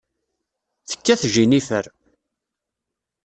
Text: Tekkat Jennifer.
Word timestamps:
Tekkat 0.89 1.21
Jennifer. 1.33 1.85